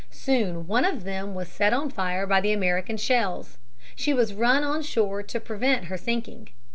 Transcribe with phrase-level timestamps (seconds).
[0.09, 3.59] Soon one of them was set on fire by the American shells.
[3.95, 6.49] She was run on shore to prevent her sinking.